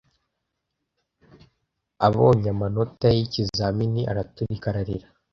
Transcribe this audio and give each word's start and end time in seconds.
Abonye 2.07 2.49
amanota 2.55 3.07
ye 3.11 3.17
yikizamini, 3.19 4.01
araturika 4.11 4.65
ararira. 4.71 5.07